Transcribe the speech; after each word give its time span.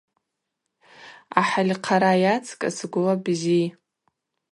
Ъахӏыль 1.39 1.73
хъара 1.83 2.13
йацкӏыс 2.23 2.77
гвла 2.91 3.13
бзи. 3.23 3.63